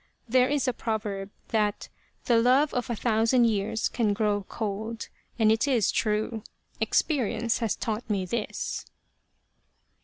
[0.27, 1.87] There is a proverb that'
[2.25, 6.41] the love of a thousand years can grow cold,' and it is true.
[6.79, 8.87] Experience has taught me this."